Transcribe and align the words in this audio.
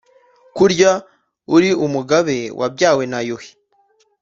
Kurya 0.55 0.91
uri 1.55 1.69
umugabe 1.85 2.37
wabyawe 2.59 3.03
na 3.11 3.19
Yuhi 3.27 3.51